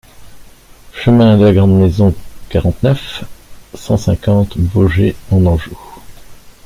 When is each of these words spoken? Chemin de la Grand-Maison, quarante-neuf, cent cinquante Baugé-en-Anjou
Chemin 0.93 1.37
de 1.37 1.45
la 1.45 1.53
Grand-Maison, 1.53 2.15
quarante-neuf, 2.49 3.23
cent 3.75 3.97
cinquante 3.97 4.57
Baugé-en-Anjou 4.57 5.77